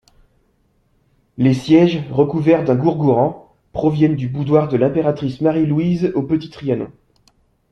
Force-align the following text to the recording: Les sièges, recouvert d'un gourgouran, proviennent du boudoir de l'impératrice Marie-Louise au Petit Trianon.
Les 1.37 1.53
sièges, 1.53 2.03
recouvert 2.09 2.63
d'un 2.65 2.73
gourgouran, 2.75 3.53
proviennent 3.71 4.15
du 4.15 4.27
boudoir 4.29 4.67
de 4.67 4.75
l'impératrice 4.75 5.41
Marie-Louise 5.41 6.11
au 6.15 6.23
Petit 6.23 6.49
Trianon. 6.49 6.89